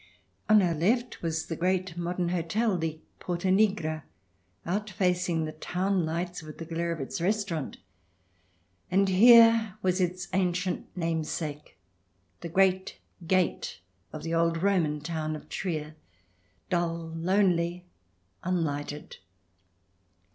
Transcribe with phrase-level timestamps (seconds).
[0.49, 4.01] On our left was the great modern hotel," The Porta Nigra,"
[4.65, 7.77] outfacing the town lights with the glare of its restaurant,
[8.89, 11.77] and here was its ancient namesake,
[12.39, 13.79] the great gate
[14.11, 15.95] of the old Roman town of Trier,
[16.71, 17.85] dull, lonely,
[18.43, 19.17] unlighted.